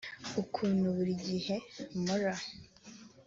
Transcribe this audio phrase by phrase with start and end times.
[0.25, 1.55] g ukuntu buri gihe
[2.01, 2.33] mpora